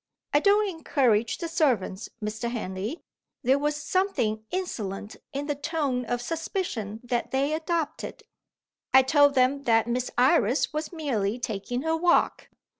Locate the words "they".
7.29-7.53